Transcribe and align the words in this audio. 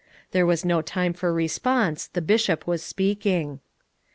There 0.31 0.47
was 0.47 0.65
no 0.65 0.81
time 0.81 1.13
for 1.13 1.31
response, 1.31 2.07
the 2.07 2.23
Bishop 2.23 2.65
was 2.65 2.81
speaking. 2.81 3.59